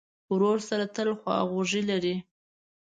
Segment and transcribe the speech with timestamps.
[0.31, 2.15] ورور سره تل خواخوږی لرې.